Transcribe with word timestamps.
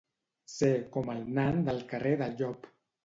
Ser 0.53 0.71
com 0.95 1.11
el 1.15 1.21
nan 1.39 1.61
del 1.69 1.83
carrer 1.93 2.15
del 2.23 2.35
Llop. 2.41 2.71